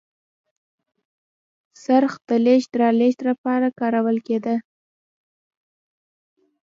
څرخ 1.83 2.13
د 2.27 2.29
لېږد 2.45 2.73
رالېږد 2.81 3.21
لپاره 3.29 3.67
کارول 3.79 4.17
کېده. 4.27 4.55